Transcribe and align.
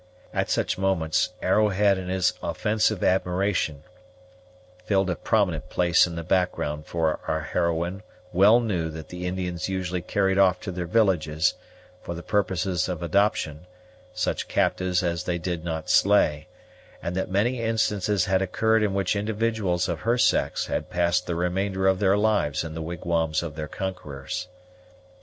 At 0.33 0.49
such 0.49 0.79
moments, 0.79 1.33
Arrowhead 1.43 1.99
and 1.99 2.09
his 2.09 2.33
offensive 2.41 3.03
admiration 3.03 3.83
filled 4.83 5.11
a 5.11 5.15
prominent 5.15 5.69
place 5.69 6.07
in 6.07 6.15
the 6.15 6.23
background: 6.23 6.87
for 6.87 7.19
our 7.27 7.41
heroine 7.41 8.01
well 8.33 8.59
knew 8.59 8.89
that 8.89 9.09
the 9.09 9.27
Indians 9.27 9.69
usually 9.69 10.01
carried 10.01 10.39
off 10.39 10.59
to 10.61 10.71
their 10.71 10.87
villages, 10.87 11.53
for 12.01 12.15
the 12.15 12.23
purposes 12.23 12.89
of 12.89 13.03
adoption, 13.03 13.67
such 14.11 14.47
captives 14.47 15.03
as 15.03 15.25
they 15.25 15.37
did 15.37 15.63
not 15.63 15.87
slay; 15.87 16.47
and 16.99 17.15
that 17.15 17.29
many 17.29 17.61
instances 17.61 18.25
had 18.25 18.41
occurred 18.41 18.81
in 18.81 18.95
which 18.95 19.15
individuals 19.15 19.87
of 19.87 19.99
her 19.99 20.17
sex 20.17 20.65
had 20.65 20.89
passed 20.89 21.27
the 21.27 21.35
remainder 21.35 21.85
of 21.87 21.99
their 21.99 22.17
lives 22.17 22.63
in 22.63 22.73
the 22.73 22.81
wigwams 22.81 23.43
of 23.43 23.53
their 23.55 23.67
conquerors. 23.67 24.47